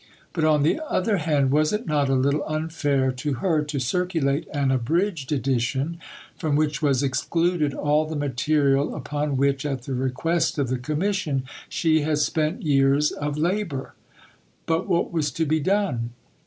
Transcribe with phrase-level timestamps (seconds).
[0.33, 4.47] But on the other hand was it not a little unfair to her to circulate
[4.51, 5.99] an abridged edition,
[6.35, 11.43] from which was excluded all the material upon which, at the request of the Commission,
[11.69, 13.93] she had spent years of labour?
[14.65, 16.09] But what was to be done?